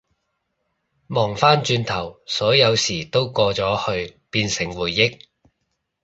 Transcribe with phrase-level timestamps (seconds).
[1.09, 3.77] 望返轉頭，所有事都過咗
[4.07, 5.21] 去變成回憶